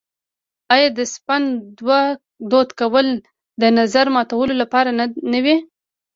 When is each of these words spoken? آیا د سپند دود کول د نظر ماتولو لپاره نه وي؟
آیا 0.73 0.89
د 0.97 0.99
سپند 1.15 1.47
دود 2.49 2.69
کول 2.79 3.07
د 3.61 3.63
نظر 3.77 4.05
ماتولو 4.15 4.53
لپاره 4.61 4.89
نه 5.31 5.39
وي؟ 5.43 5.55